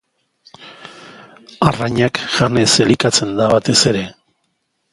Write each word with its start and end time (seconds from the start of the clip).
Arrainak 1.67 2.21
janez 2.37 2.65
elikatzen 2.87 3.37
da 3.41 3.51
batez 3.55 3.79
ere. 3.93 4.05